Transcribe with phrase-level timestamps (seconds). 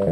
[0.00, 0.06] Hej,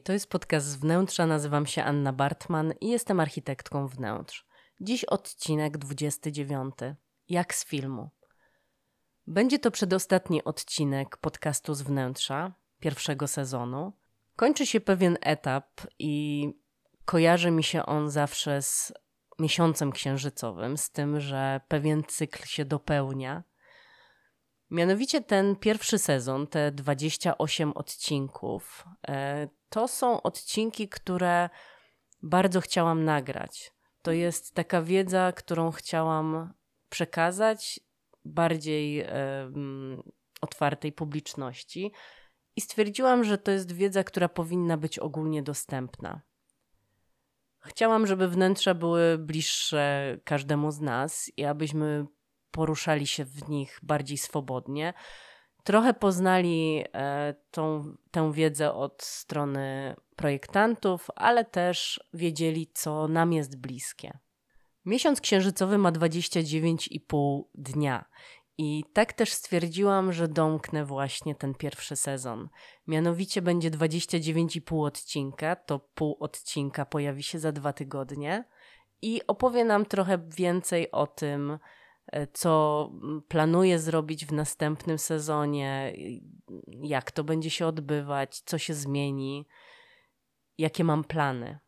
[0.00, 1.26] to jest podcast z wnętrza.
[1.26, 4.46] Nazywam się Anna Bartman i jestem architektką wnętrz.
[4.80, 6.74] Dziś odcinek 29.
[7.28, 8.10] Jak z filmu.
[9.26, 13.92] Będzie to przedostatni odcinek podcastu z wnętrza pierwszego sezonu.
[14.36, 16.48] Kończy się pewien etap i
[17.04, 18.92] kojarzy mi się on zawsze z
[19.38, 23.42] miesiącem księżycowym, z tym, że pewien cykl się dopełnia.
[24.70, 31.50] Mianowicie ten pierwszy sezon, te 28 odcinków, e, to są odcinki, które
[32.22, 33.72] bardzo chciałam nagrać.
[34.02, 36.52] To jest taka wiedza, którą chciałam
[36.88, 37.80] przekazać
[38.24, 39.06] bardziej
[40.40, 41.92] otwartej publiczności
[42.56, 46.20] i stwierdziłam, że to jest wiedza, która powinna być ogólnie dostępna.
[47.62, 52.06] Chciałam, żeby wnętrza były bliższe każdemu z nas i abyśmy
[52.50, 54.94] poruszali się w nich bardziej swobodnie.
[55.64, 63.56] Trochę poznali e, tą, tę wiedzę od strony projektantów, ale też wiedzieli, co nam jest
[63.56, 64.18] bliskie.
[64.84, 68.04] Miesiąc księżycowy ma 29,5 dnia.
[68.62, 72.48] I tak też stwierdziłam, że domknę właśnie ten pierwszy sezon.
[72.86, 78.44] Mianowicie będzie 29,5 odcinka, to pół odcinka pojawi się za dwa tygodnie
[79.02, 81.58] i opowie nam trochę więcej o tym,
[82.06, 82.90] e, co
[83.28, 85.92] planuję zrobić w następnym sezonie,
[86.82, 89.46] jak to będzie się odbywać, co się zmieni,
[90.58, 91.58] jakie mam plany.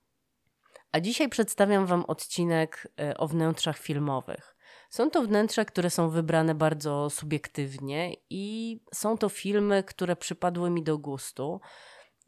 [0.92, 4.51] A dzisiaj przedstawiam Wam odcinek e, o wnętrzach filmowych.
[4.92, 10.82] Są to wnętrza, które są wybrane bardzo subiektywnie i są to filmy, które przypadły mi
[10.82, 11.60] do gustu,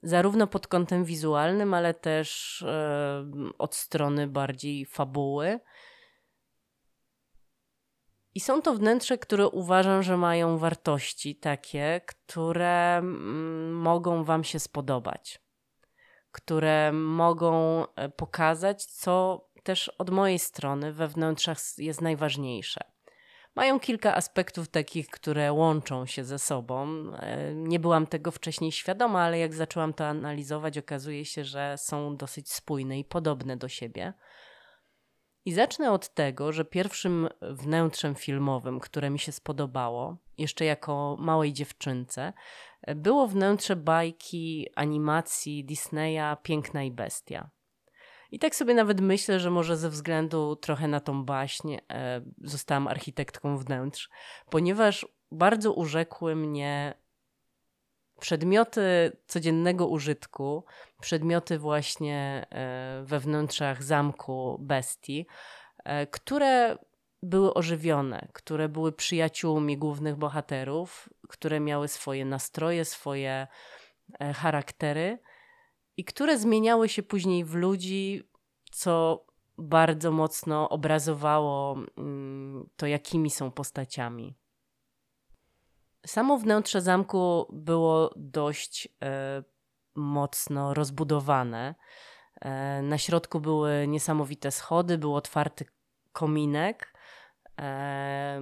[0.02, 3.24] zarówno pod kątem wizualnym, ale też e,
[3.58, 5.60] od strony bardziej fabuły.
[8.34, 14.58] I są to wnętrze, które uważam, że mają wartości takie, które mm, mogą Wam się
[14.58, 15.44] spodobać
[16.34, 22.80] które mogą e, pokazać, co też od mojej strony we wnętrzach jest najważniejsze.
[23.54, 26.86] Mają kilka aspektów takich, które łączą się ze sobą.
[27.16, 32.16] E, nie byłam tego wcześniej świadoma, ale jak zaczęłam to analizować, okazuje się, że są
[32.16, 34.12] dosyć spójne i podobne do siebie.
[35.44, 41.52] I zacznę od tego, że pierwszym wnętrzem filmowym, które mi się spodobało, jeszcze jako małej
[41.52, 42.32] dziewczynce,
[42.96, 47.50] było wnętrze bajki, animacji Disneya Piękna i Bestia.
[48.30, 52.88] I tak sobie nawet myślę, że może ze względu trochę na tą baśń e, zostałam
[52.88, 54.10] architektką wnętrz,
[54.50, 56.94] ponieważ bardzo urzekły mnie
[58.20, 60.64] przedmioty codziennego użytku,
[61.00, 65.26] przedmioty właśnie e, we wnętrzach zamku bestii,
[65.84, 66.78] e, które
[67.22, 73.46] były ożywione, które były przyjaciółmi głównych bohaterów, które miały swoje nastroje, swoje
[74.20, 75.18] e, charaktery
[75.96, 78.28] i które zmieniały się później w ludzi,
[78.70, 79.24] co
[79.58, 84.34] bardzo mocno obrazowało mm, to, jakimi są postaciami.
[86.06, 89.42] Samo wnętrze zamku było dość e,
[89.94, 91.74] mocno rozbudowane.
[92.40, 95.64] E, na środku były niesamowite schody, był otwarty
[96.12, 96.94] kominek,
[97.60, 98.40] e,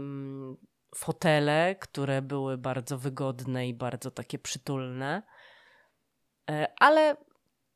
[0.94, 5.22] fotele, które były bardzo wygodne i bardzo takie przytulne.
[6.50, 7.16] E, ale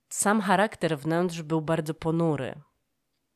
[0.09, 2.55] sam charakter wnętrz był bardzo ponury.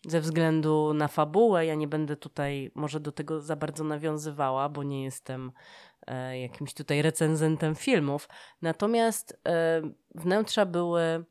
[0.07, 4.83] Ze względu na fabułę, ja nie będę tutaj może do tego za bardzo nawiązywała, bo
[4.83, 5.53] nie jestem
[6.07, 8.29] E, jakimś tutaj recenzentem filmów.
[8.63, 9.83] Natomiast e,
[10.15, 11.25] wnętrza były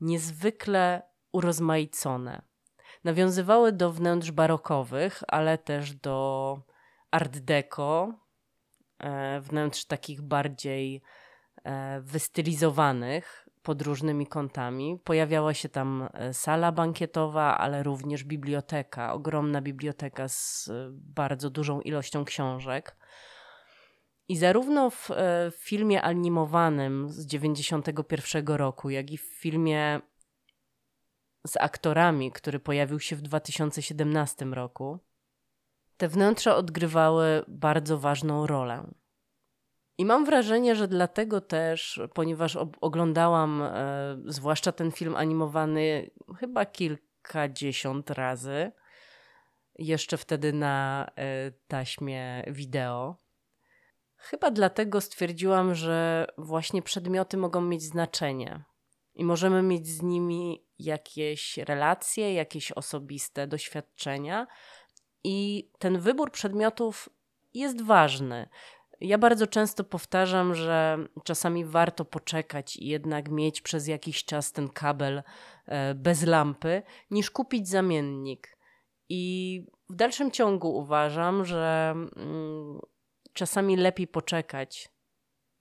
[0.00, 1.02] niezwykle
[1.32, 2.42] urozmaicone.
[3.04, 6.58] Nawiązywały do wnętrz barokowych, ale też do
[7.10, 8.14] art deco,
[8.98, 11.02] e, wnętrz takich bardziej
[12.00, 14.98] wystylizowanych pod różnymi kątami.
[15.04, 22.96] Pojawiała się tam sala bankietowa, ale również biblioteka, ogromna biblioteka z bardzo dużą ilością książek.
[24.28, 30.00] I zarówno w, e, w filmie animowanym z 91 roku, jak i w filmie
[31.46, 34.98] z aktorami, który pojawił się w 2017 roku,
[35.96, 38.86] te wnętrza odgrywały bardzo ważną rolę.
[40.02, 48.10] I mam wrażenie, że dlatego też, ponieważ oglądałam e, zwłaszcza ten film animowany chyba kilkadziesiąt
[48.10, 48.72] razy,
[49.78, 53.16] jeszcze wtedy na e, taśmie wideo,
[54.16, 58.64] Chyba dlatego stwierdziłam, że właśnie przedmioty mogą mieć znaczenie
[59.14, 64.46] i możemy mieć z nimi jakieś relacje, jakieś osobiste doświadczenia.
[65.24, 67.08] I ten wybór przedmiotów
[67.54, 68.48] jest ważny.
[69.04, 74.68] Ja bardzo często powtarzam, że czasami warto poczekać i jednak mieć przez jakiś czas ten
[74.68, 75.22] kabel
[75.66, 78.58] e, bez lampy, niż kupić zamiennik.
[79.08, 82.80] I w dalszym ciągu uważam, że mm,
[83.32, 84.88] czasami lepiej poczekać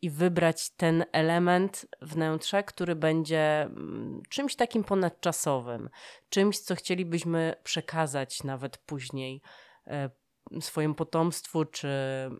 [0.01, 5.89] i wybrać ten element wnętrza, który będzie mm, czymś takim ponadczasowym,
[6.29, 9.41] czymś, co chcielibyśmy przekazać nawet później
[9.87, 10.09] e,
[10.61, 11.87] swojemu potomstwu, czy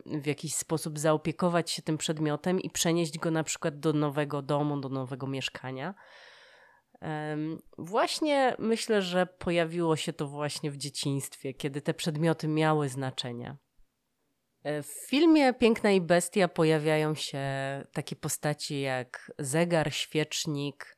[0.05, 4.79] w jakiś sposób zaopiekować się tym przedmiotem i przenieść go na przykład do nowego domu,
[4.79, 5.93] do nowego mieszkania.
[7.77, 13.57] Właśnie myślę, że pojawiło się to właśnie w dzieciństwie, kiedy te przedmioty miały znaczenie.
[14.63, 17.39] E, w filmie Piękna i Bestia pojawiają się
[17.93, 20.97] takie postaci jak zegar, świecznik,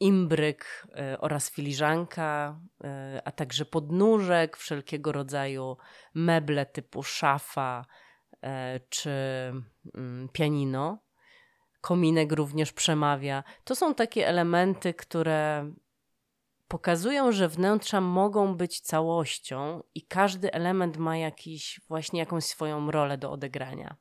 [0.00, 5.76] imbryk e, oraz filiżanka, e, a także podnóżek, wszelkiego rodzaju
[6.14, 7.86] meble typu szafa
[8.88, 9.10] czy
[9.94, 10.98] mm, pianino.
[11.80, 13.44] Kominek również przemawia.
[13.64, 15.70] To są takie elementy, które
[16.68, 23.18] pokazują, że wnętrza mogą być całością i każdy element ma jakiś, właśnie jakąś swoją rolę
[23.18, 23.96] do odegrania.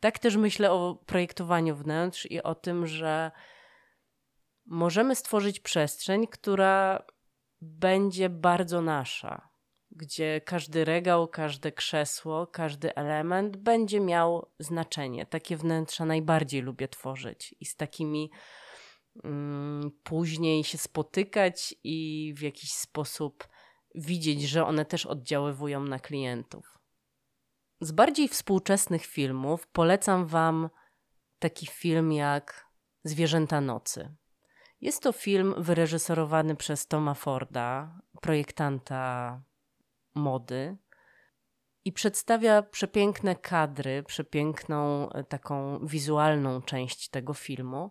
[0.00, 3.30] Tak też myślę o projektowaniu wnętrz i o tym, że
[4.70, 7.02] możemy stworzyć przestrzeń, która
[7.60, 9.48] będzie bardzo nasza,
[9.90, 15.26] gdzie każdy regał, każde krzesło, każdy element będzie miał znaczenie.
[15.26, 18.30] Takie wnętrza najbardziej lubię tworzyć i z takimi
[19.24, 23.48] Mm, później się spotykać i w jakiś sposób
[23.94, 26.78] widzieć, że one też oddziaływują na klientów.
[27.80, 30.70] Z bardziej współczesnych filmów polecam Wam
[31.38, 32.66] taki film jak
[33.04, 34.14] Zwierzęta Nocy.
[34.80, 39.42] Jest to film wyreżyserowany przez Toma Forda, projektanta
[40.14, 40.76] mody,
[41.84, 47.90] i przedstawia przepiękne kadry, przepiękną e, taką wizualną część tego filmu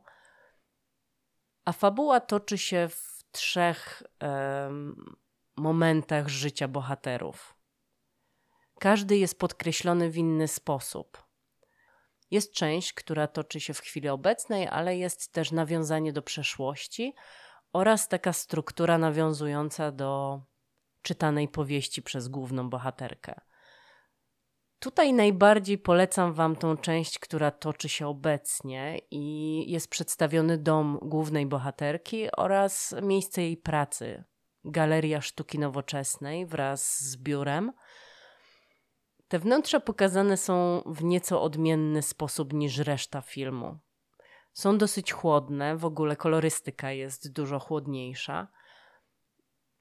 [1.70, 5.16] a fabuła toczy się w trzech um,
[5.58, 7.56] momentach życia bohaterów.
[8.80, 11.29] Każdy jest podkreślony w inny sposób.
[12.32, 17.14] Jest część, która toczy się w chwili obecnej, ale jest też nawiązanie do przeszłości
[17.74, 20.42] oraz taka struktura nawiązująca do
[21.02, 23.42] czytanej powieści przez główną bohaterkę.
[24.80, 31.46] Tutaj najbardziej polecam Wam tą część, która toczy się obecnie i jest przedstawiony dom głównej
[31.46, 34.24] bohaterki oraz miejsce jej pracy.
[34.64, 37.72] Galeria Sztuki Nowoczesnej wraz z biurem.
[39.30, 43.78] Te wnętrza pokazane są w nieco odmienny sposób niż reszta filmu.
[44.54, 48.48] Są dosyć chłodne, w ogóle kolorystyka jest dużo chłodniejsza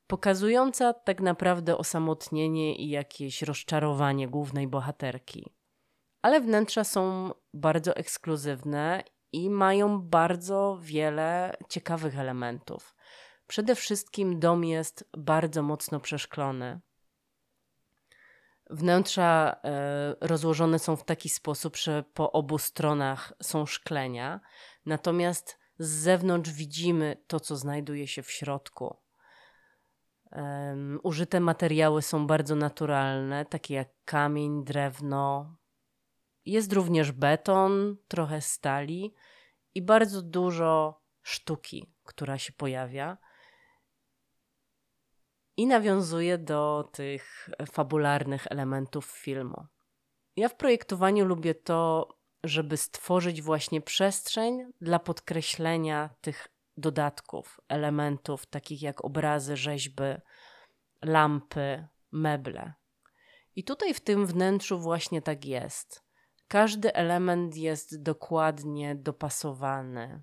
[0.08, 5.54] pokazująca tak naprawdę osamotnienie i jakieś rozczarowanie głównej bohaterki.
[6.22, 12.94] Ale wnętrza są bardzo ekskluzywne i mają bardzo wiele ciekawych elementów.
[13.46, 16.80] Przede wszystkim dom jest bardzo mocno przeszklony.
[18.70, 24.40] Wnętrza e, rozłożone są w taki sposób, że po obu stronach są szklenia,
[24.86, 28.96] natomiast z zewnątrz widzimy to, co znajduje się w środku.
[31.02, 35.56] Użyte materiały są bardzo naturalne, takie jak kamień, drewno.
[36.44, 39.14] Jest również beton, trochę stali
[39.74, 43.18] i bardzo dużo sztuki, która się pojawia
[45.58, 49.66] i nawiązuje do tych fabularnych elementów filmu.
[50.36, 52.08] Ja w projektowaniu lubię to,
[52.44, 60.02] żeby stworzyć właśnie przestrzeń dla podkreślenia tych dodatków, elementów takich jak obrazy, rzeźby,
[61.02, 62.72] lampy, meble.
[63.56, 66.04] I tutaj w tym wnętrzu właśnie tak jest.
[66.48, 70.22] Każdy element jest dokładnie dopasowany,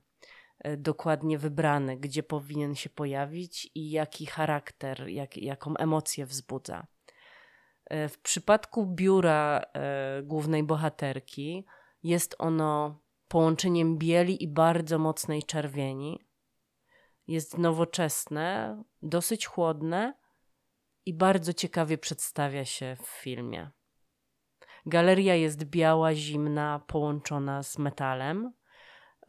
[0.78, 6.88] dokładnie wybrany, gdzie powinien się pojawić i jaki charakter, jak, jaką emocję wzbudza.
[7.86, 11.66] E, w przypadku biura e, głównej bohaterki
[12.04, 16.26] jest ono połączeniem bieli i bardzo mocnej czerwieni,
[17.28, 20.14] jest nowoczesne, dosyć chłodne
[21.06, 23.72] i bardzo ciekawie przedstawia się w filmie.
[24.86, 28.54] Galeria jest biała, zimna, połączona z metalem.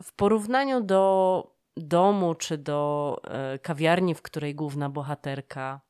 [0.02, 5.80] W porównaniu do domu czy do e, kawiarni, w której główna bohaterka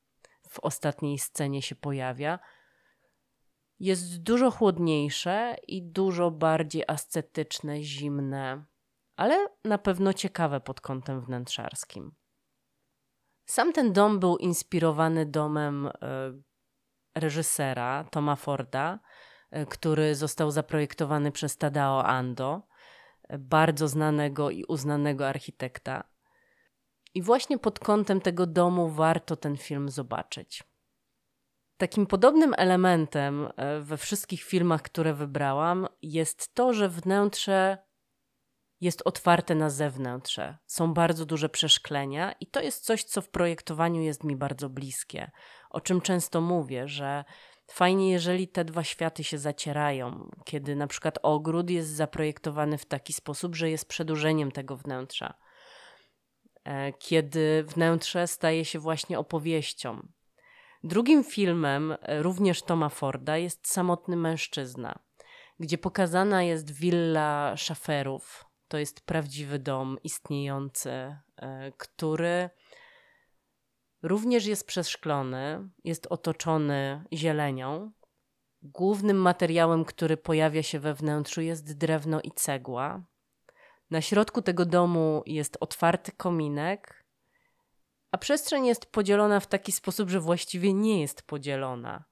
[0.49, 2.39] w ostatniej scenie się pojawia,
[3.81, 8.65] jest dużo chłodniejsze i dużo bardziej ascetyczne, zimne
[9.17, 12.15] ale na pewno ciekawe pod kątem wnętrzarskim.
[13.47, 15.93] Sam ten dom był inspirowany domem e,
[17.15, 18.99] reżysera Toma Forda,
[19.51, 22.63] e, który został zaprojektowany przez Tadao Ando,
[23.38, 26.04] bardzo znanego i uznanego architekta.
[27.14, 30.64] I właśnie pod kątem tego domu warto ten film zobaczyć.
[31.76, 33.49] Takim podobnym elementem
[33.80, 37.78] we wszystkich filmach, które wybrałam, jest to, że wnętrze
[38.80, 40.59] jest otwarte na zewnętrze.
[40.66, 45.30] Są bardzo duże przeszklenia, i to jest coś, co w projektowaniu jest mi bardzo bliskie.
[45.71, 47.25] O czym często mówię, że
[47.71, 53.13] fajnie, jeżeli te dwa światy się zacierają, kiedy na przykład ogród jest zaprojektowany w taki
[53.13, 55.35] sposób, że jest przedłużeniem tego wnętrza.
[56.65, 60.09] E, kiedy wnętrze staje się właśnie opowieścią.
[60.85, 64.99] Drugim filmem, e, również Toma Forda, jest Samotny Mężczyzna,
[65.61, 72.51] gdzie pokazana jest willa szaferów, to jest prawdziwy dom istniejący, e, który
[74.03, 77.93] również jest przeszklony, jest otoczony zielenią.
[78.62, 83.03] Głównym materiałem, który pojawia się we wnętrzu, jest drewno i cegła.
[83.91, 87.05] Na środku tego domu jest otwarty kominek,
[88.11, 92.05] a przestrzeń jest podzielona w taki sposób, że właściwie nie jest podzielona.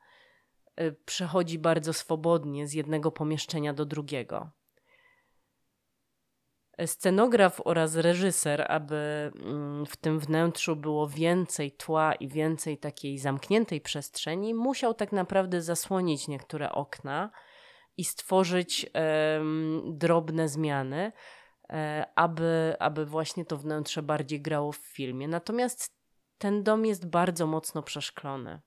[0.77, 4.51] E, przechodzi bardzo swobodnie z jednego pomieszczenia do drugiego
[6.87, 13.81] scenograf oraz reżyser, aby mm, w tym wnętrzu było więcej tła i więcej takiej zamkniętej
[13.81, 17.31] przestrzeni, musiał tak naprawdę zasłonić niektóre okna
[17.97, 21.13] i stworzyć um, drobne zmiany,
[21.71, 25.29] e, aby, aby właśnie to wnętrze bardziej grało w filmie.
[25.29, 25.95] Natomiast
[26.39, 28.61] ten dom jest bardzo mocno przeszklony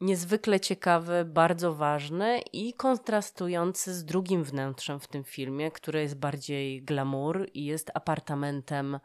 [0.00, 6.82] niezwykle ciekawy, bardzo ważny i kontrastujący z drugim wnętrzem w tym filmie, które jest bardziej
[6.82, 9.00] glamour i jest apartamentem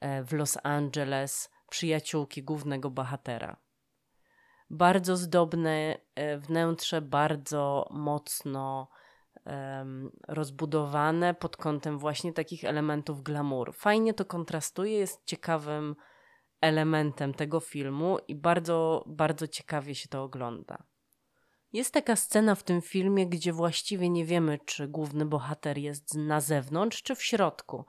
[0.00, 3.56] e, w Los Angeles przyjaciółki głównego bohatera.
[4.70, 8.88] Bardzo zdobne e, wnętrze, bardzo mocno
[10.28, 13.74] rozbudowane pod kątem właśnie takich elementów glamour.
[13.74, 15.96] Fajnie to kontrastuje, jest ciekawym
[16.60, 20.82] elementem tego filmu i bardzo, bardzo ciekawie się to ogląda.
[21.72, 26.40] Jest taka scena w tym filmie, gdzie właściwie nie wiemy, czy główny bohater jest na
[26.40, 27.84] zewnątrz, czy w środku.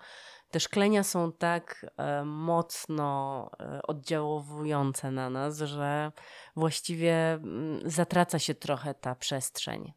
[0.51, 6.11] Te szklenia są tak e, mocno e, oddziałowujące na nas, że
[6.55, 9.93] właściwie m, mm, zatraca się trochę ta przestrzeń.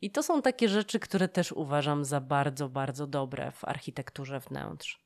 [0.00, 5.01] I to są takie rzeczy, które też uważam za bardzo, bardzo dobre w architekturze wnętrz.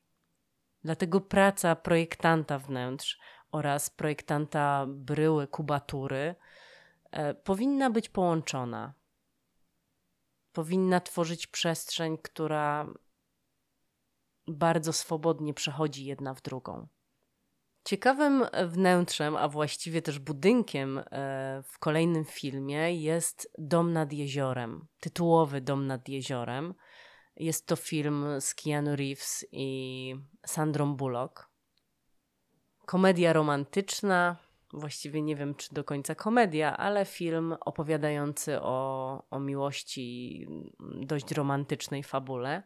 [0.87, 3.19] Dlatego praca projektanta wnętrz
[3.51, 6.35] oraz projektanta bryły, kubatury
[7.11, 8.93] e, powinna być połączona.
[10.53, 12.87] Powinna tworzyć przestrzeń, która
[14.47, 16.87] bardzo swobodnie przechodzi jedna w drugą.
[17.85, 21.03] Ciekawym wnętrzem, a właściwie też budynkiem e,
[21.65, 26.73] w kolejnym filmie jest Dom nad jeziorem, tytułowy Dom nad jeziorem,
[27.39, 30.15] jest to film z Keanu Reeves i
[30.45, 31.49] Sandrą Bullock.
[32.85, 34.35] Komedia romantyczna,
[34.73, 40.47] właściwie nie wiem czy do końca komedia, ale film opowiadający o, o miłości
[41.01, 42.63] dość romantycznej fabule.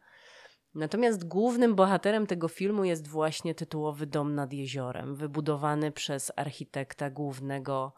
[0.75, 7.93] Natomiast głównym bohaterem tego filmu jest właśnie tytułowy dom nad jeziorem, wybudowany przez architekta głównego,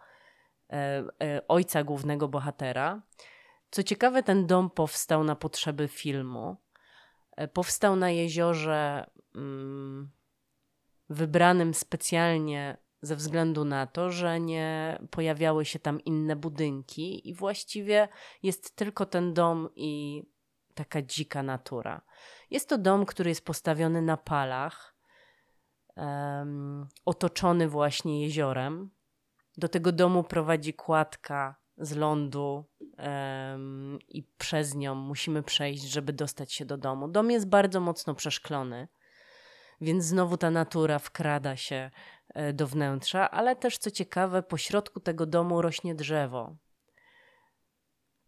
[0.69, 3.01] e, e, ojca głównego bohatera.
[3.71, 6.62] Co ciekawe, ten dom powstał na potrzeby filmu.
[7.35, 10.11] E, powstał na jeziorze mm,
[11.09, 18.07] wybranym specjalnie ze względu na to, że nie pojawiały się tam inne budynki i właściwie
[18.43, 20.23] jest tylko ten dom i
[20.73, 22.01] taka dzika natura.
[22.51, 24.95] Jest to dom, który jest postawiony na palach,
[25.95, 28.89] um, otoczony właśnie jeziorem.
[29.57, 32.65] Do tego domu prowadzi kładka z lądu
[34.07, 37.07] i przez nią musimy przejść, żeby dostać się do domu.
[37.07, 38.87] Dom jest bardzo mocno przeszklony,
[39.81, 41.91] więc znowu ta natura wkrada się
[42.33, 46.55] e, do wnętrza, ale też co ciekawe, po środku tego domu rośnie drzewo.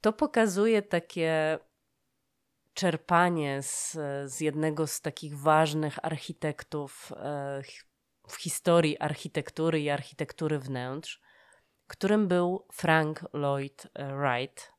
[0.01, 1.59] To pokazuje takie
[2.73, 7.61] czerpanie z, z jednego z takich ważnych architektów e,
[8.27, 11.21] w historii architektury i architektury wnętrz,
[11.87, 14.73] którym był Frank Lloyd Wright.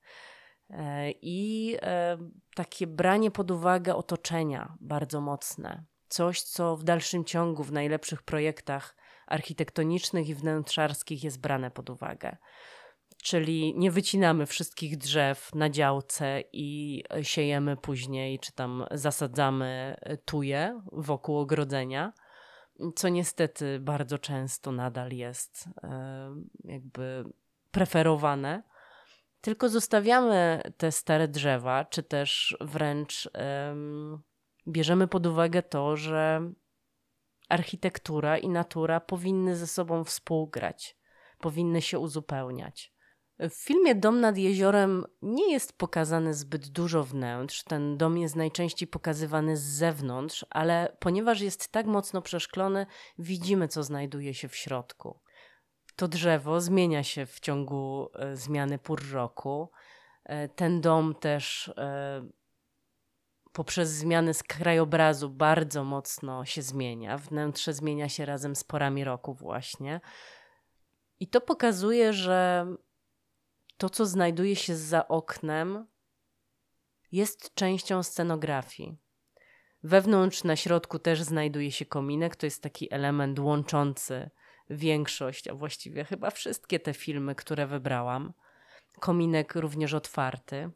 [0.70, 2.18] E, I e,
[2.54, 5.84] takie branie pod uwagę otoczenia bardzo mocne.
[6.08, 8.96] Coś, co w dalszym ciągu w najlepszych projektach
[9.26, 12.36] architektonicznych i wnętrzarskich jest brane pod uwagę.
[13.22, 21.38] Czyli nie wycinamy wszystkich drzew na działce i siejemy później, czy tam zasadzamy tuje wokół
[21.38, 22.12] ogrodzenia,
[22.97, 27.25] co niestety bardzo często nadal jest e, jakby
[27.71, 28.62] preferowane.
[29.40, 33.30] Tylko zostawiamy te stare drzewa, czy też wręcz
[34.68, 36.52] bierzemy pod uwagę to, że
[37.49, 40.97] architektura i natura powinny ze sobą współgrać,
[41.38, 42.95] powinny się uzupełniać.
[43.38, 47.64] W filmie Dom nad jeziorem nie jest pokazane zbyt dużo wnętrz.
[47.64, 52.86] Ten dom jest najczęściej pokazywany z zewnątrz, ale ponieważ jest tak mocno przeszklony,
[53.18, 55.20] widzimy, co znajduje się w środku.
[55.96, 59.70] To drzewo zmienia się w ciągu e, zmiany pór roku.
[60.24, 62.28] E, ten dom też e,
[63.52, 67.18] poprzez zmiany z krajobrazu bardzo mocno się zmienia.
[67.18, 70.00] Wnętrze zmienia się razem z porami roku, właśnie.
[71.20, 72.66] I to pokazuje, że
[73.76, 75.87] to, co znajduje się za oknem,
[77.12, 78.97] jest częścią scenografii.
[79.83, 82.37] Wewnątrz na środku też znajduje się kominek.
[82.37, 84.30] To jest taki element łączący
[84.71, 88.33] większość, a właściwie chyba wszystkie te filmy, które wybrałam.
[89.00, 90.71] Kominek również otwarty.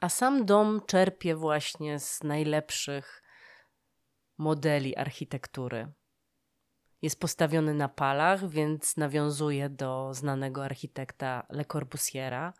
[0.00, 3.22] A sam dom czerpie właśnie z najlepszych
[4.38, 5.92] modeli architektury.
[7.02, 12.52] Jest postawiony na palach, więc nawiązuje do znanego architekta Le Corbusiera.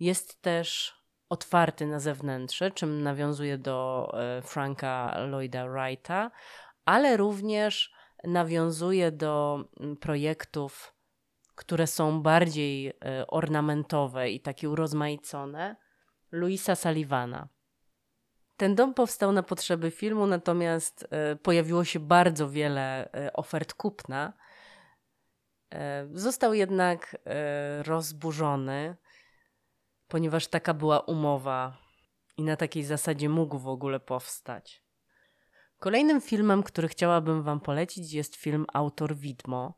[0.00, 0.96] Jest też
[1.28, 6.30] otwarty na zewnętrze, czym nawiązuje do e, Franka Lloyda Wrighta,
[6.84, 7.92] ale również
[8.24, 10.94] nawiązuje do mm, projektów,
[11.54, 15.76] które są bardziej e, ornamentowe i takie urozmaicone,
[16.32, 17.48] Louisa Sullivana.
[18.56, 24.32] Ten dom powstał na potrzeby filmu, natomiast e, pojawiło się bardzo wiele e, ofert kupna.
[26.12, 27.16] Został jednak
[27.82, 28.96] rozburzony,
[30.08, 31.78] ponieważ taka była umowa
[32.36, 34.82] i na takiej zasadzie mógł w ogóle powstać.
[35.78, 39.74] Kolejnym filmem, który chciałabym Wam polecić, jest film Autor Widmo,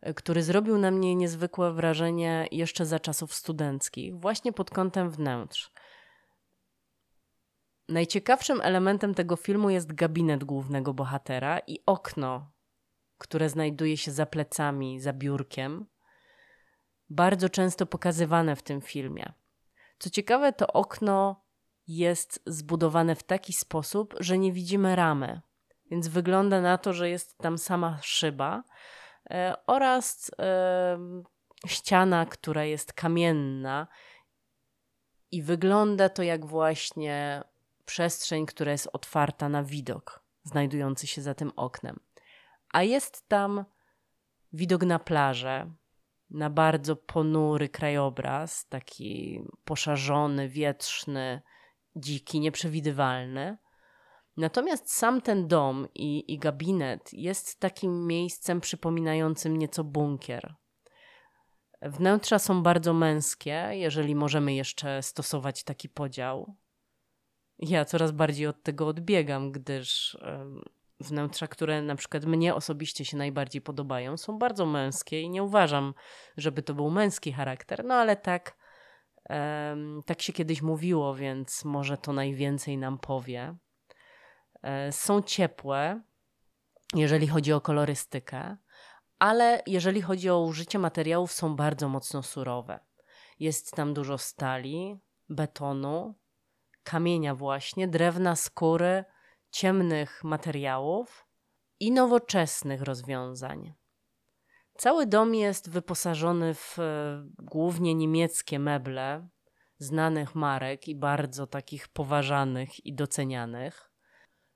[0.00, 5.70] e, który zrobił na mnie niezwykłe wrażenie jeszcze za czasów studenckich, właśnie pod kątem wnętrz.
[7.88, 12.50] Najciekawszym elementem tego filmu jest gabinet głównego bohatera i okno,
[13.18, 15.86] które znajduje się za plecami, za biurkiem,
[17.10, 19.32] bardzo często pokazywane w tym filmie.
[19.98, 21.44] Co ciekawe, to okno
[21.86, 25.40] jest zbudowane w taki sposób, że nie widzimy ramy.
[25.90, 28.62] Więc wygląda na to, że jest tam sama szyba
[29.30, 30.98] e, oraz e,
[31.66, 33.86] ściana, która jest kamienna.
[35.30, 37.42] I wygląda to jak właśnie
[37.86, 42.00] przestrzeń, która jest otwarta na widok, znajdujący się za tym oknem.
[42.72, 43.64] A jest tam
[44.52, 45.72] widok na plażę,
[46.30, 51.42] na bardzo ponury krajobraz, taki poszarzony, wietrzny,
[51.96, 53.58] dziki, nieprzewidywalny.
[54.36, 60.54] Natomiast sam ten dom i, i gabinet jest takim miejscem przypominającym nieco bunkier.
[61.82, 66.56] Wnętrza są bardzo męskie, jeżeli możemy jeszcze stosować taki podział.
[67.58, 70.18] Ja coraz bardziej od tego odbiegam, gdyż
[71.00, 75.94] wnętrza, które na przykład mnie osobiście się najbardziej podobają, są bardzo męskie i nie uważam,
[76.36, 78.56] żeby to był męski charakter, no ale tak,
[80.06, 83.56] tak się kiedyś mówiło, więc może to najwięcej nam powie.
[84.62, 86.00] E, są ciepłe,
[86.94, 88.56] jeżeli chodzi o kolorystykę,
[89.18, 92.80] ale jeżeli chodzi o użycie materiałów, są bardzo mocno surowe.
[93.40, 96.14] Jest tam dużo stali, betonu,
[96.86, 99.04] kamienia, właśnie, drewna, skóry,
[99.50, 101.26] ciemnych materiałów
[101.80, 103.74] i nowoczesnych rozwiązań.
[104.74, 106.82] Cały dom jest wyposażony w e,
[107.38, 109.28] głównie niemieckie meble
[109.78, 113.90] znanych marek i bardzo takich poważanych i docenianych.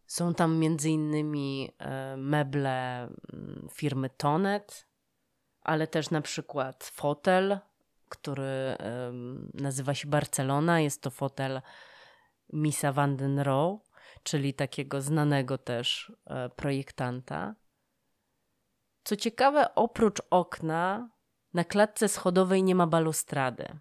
[0.07, 4.87] Są tam innymi e, meble mm, firmy Tonet,
[5.62, 7.59] ale też na przykład fotel,
[8.09, 8.77] który
[9.55, 10.81] nazywa się Barcelona.
[10.81, 11.61] Jest to fotel
[12.53, 13.79] Misa van den Rohe,
[14.23, 17.55] czyli takiego znanego też e, projektanta.
[19.05, 21.11] Co ciekawe, oprócz okna
[21.55, 23.79] na klatce schodowej nie ma balustrady.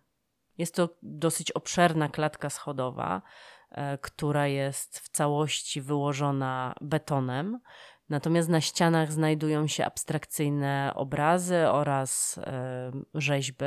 [0.58, 3.22] Jest to dosyć obszerna klatka schodowa,
[3.72, 7.60] E, która jest w całości wyłożona betonem.
[8.10, 13.66] Natomiast na ścianach znajdują się abstrakcyjne obrazy oraz e, rzeźby.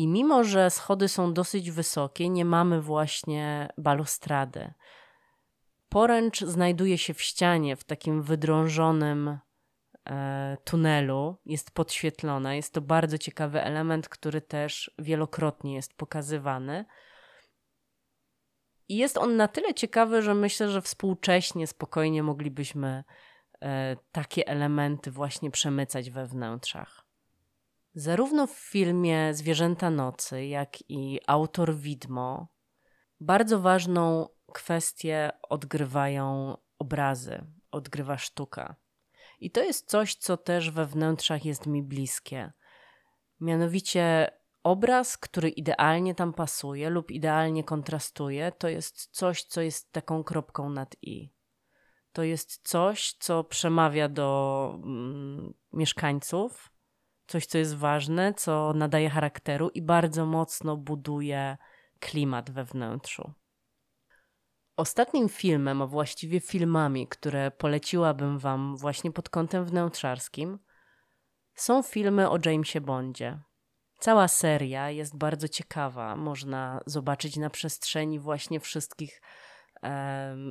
[0.00, 4.72] I mimo, że schody są dosyć wysokie, nie mamy właśnie balustrady.
[5.88, 9.38] Poręcz znajduje się w ścianie, w takim wydrążonym
[10.10, 12.54] e, tunelu, jest podświetlona.
[12.54, 16.84] Jest to bardzo ciekawy element, który też wielokrotnie jest pokazywany.
[18.88, 23.04] I jest on na tyle ciekawy, że myślę, że współcześnie spokojnie moglibyśmy
[23.62, 27.09] e, takie elementy właśnie przemycać we wnętrzach.
[28.00, 32.48] Zarówno w filmie Zwierzęta Nocy, jak i autor Widmo
[33.20, 38.76] bardzo ważną kwestię odgrywają obrazy, odgrywa sztuka.
[39.40, 42.52] I to jest coś, co też we wnętrzach jest mi bliskie.
[43.40, 44.30] Mianowicie
[44.62, 50.70] obraz, który idealnie tam pasuje lub idealnie kontrastuje, to jest coś, co jest taką kropką
[50.70, 51.32] nad i.
[52.12, 56.69] To jest coś, co przemawia do mm, mieszkańców,
[57.30, 61.56] coś, co jest ważne, co nadaje charakteru i bardzo mocno buduje
[62.00, 63.32] klimat we wnętrzu.
[64.76, 70.58] Ostatnim filmem, a właściwie filmami, które poleciłabym Wam właśnie pod kątem wnętrzarskim,
[71.54, 73.40] są filmy o Jamesie Bondzie.
[73.98, 76.16] Cała seria jest bardzo ciekawa.
[76.16, 79.22] Można zobaczyć na przestrzeni właśnie wszystkich,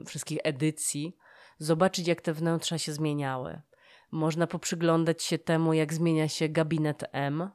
[0.07, 1.17] wszystkich edycji,
[1.57, 3.61] zobaczyć jak te wnętrza się zmieniały.
[4.11, 7.49] Można poprzyglądać się temu, jak zmienia się gabinet M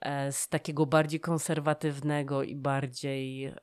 [0.00, 3.54] e, z takiego bardziej konserwatywnego i bardziej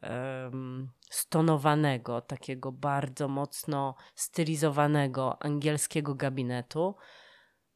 [0.43, 6.95] um, stonowanego, takiego bardzo mocno stylizowanego angielskiego gabinetu.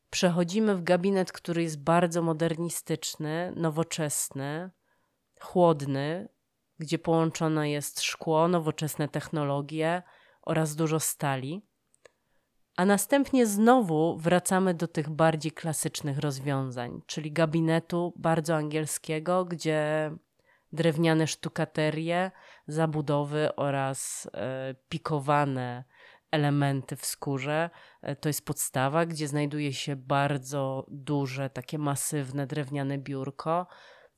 [0.09, 4.71] Przechodzimy w gabinet, który jest bardzo modernistyczny, nowoczesny,
[5.41, 6.29] chłodny,
[6.79, 10.03] gdzie połączone jest szkło, nowoczesne technologie
[10.41, 11.70] oraz dużo stali.
[12.81, 20.11] A następnie znowu wracamy do tych bardziej klasycznych rozwiązań, czyli gabinetu bardzo angielskiego, gdzie
[20.73, 22.31] drewniane sztukaterie,
[22.67, 25.83] zabudowy oraz e, pikowane
[26.31, 27.69] elementy w skórze.
[28.01, 33.67] E, to jest podstawa, gdzie znajduje się bardzo duże, takie masywne drewniane biurko.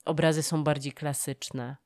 [0.05, 1.82] Obrazy są bardziej klasyczne.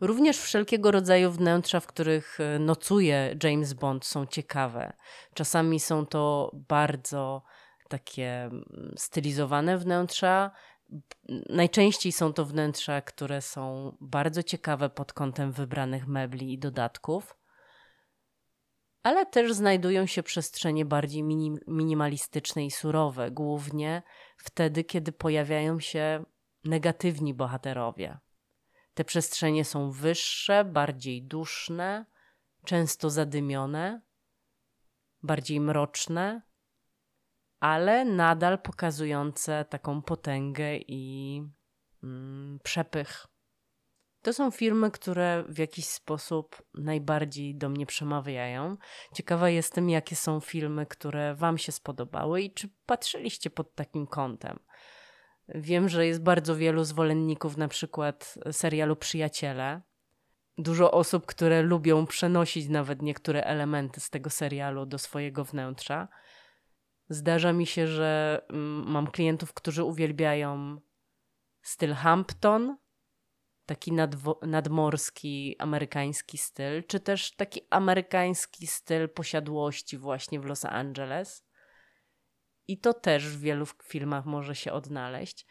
[0.00, 4.92] Również wszelkiego rodzaju wnętrza, w których e, nocuje James Bond, są ciekawe.
[5.34, 7.42] Czasami są to bardzo
[7.88, 10.50] takie mm, stylizowane wnętrza.
[11.48, 17.36] Najczęściej są to wnętrza, które są bardzo ciekawe pod kątem wybranych mebli i dodatków,
[19.02, 24.02] ale też znajdują się przestrzenie bardziej minim minimalistyczne i surowe, głównie
[24.36, 26.24] wtedy, kiedy pojawiają się
[26.64, 28.18] negatywni bohaterowie.
[28.98, 32.06] Te przestrzenie są wyższe, bardziej duszne,
[32.64, 34.00] często zadymione,
[35.22, 36.42] bardziej mroczne,
[37.60, 41.42] ale nadal pokazujące taką potęgę i
[42.02, 43.26] mm, przepych.
[44.22, 48.76] To są filmy, które w jakiś sposób najbardziej do mnie przemawiają.
[49.14, 54.58] Ciekawa jestem, jakie są filmy, które Wam się spodobały i czy patrzyliście pod takim kątem.
[55.54, 59.82] Wiem, że jest bardzo wielu zwolenników na przykład serialu Przyjaciele.
[60.58, 66.08] Dużo osób, które lubią przenosić nawet niektóre elementy z tego serialu do swojego wnętrza.
[67.08, 70.80] Zdarza mi się, że mm, mam klientów, którzy uwielbiają
[71.62, 72.76] styl Hampton,
[73.66, 73.92] taki
[74.42, 81.47] nadmorski, amerykański styl, czy też taki amerykański styl posiadłości właśnie w Los Angeles.
[82.68, 85.46] I to też w wielu filmach może się odnaleźć.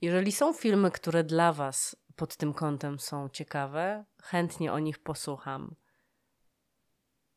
[0.00, 5.76] Jeżeli są filmy, które dla Was pod tym kątem są ciekawe, chętnie o nich posłucham.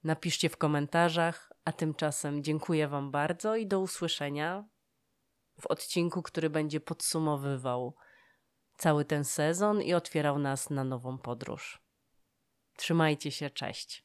[0.03, 4.65] Napiszcie w komentarzach, a tymczasem dziękuję Wam bardzo i do usłyszenia
[5.61, 7.95] w odcinku, który będzie podsumowywał
[8.77, 11.81] cały ten sezon i otwierał nas na nową podróż.
[12.77, 14.04] Trzymajcie się, cześć.